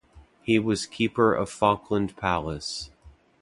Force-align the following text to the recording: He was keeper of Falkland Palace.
He 0.41 0.57
was 0.57 0.87
keeper 0.87 1.31
of 1.31 1.47
Falkland 1.51 2.17
Palace. 2.17 2.89